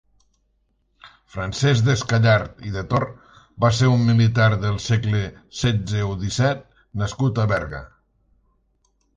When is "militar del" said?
4.07-4.81